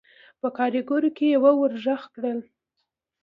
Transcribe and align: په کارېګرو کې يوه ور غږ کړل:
په 0.41 0.47
کارېګرو 0.57 1.09
کې 1.17 1.25
يوه 1.35 1.51
ور 1.59 1.73
غږ 1.83 2.01
کړل: 2.13 2.39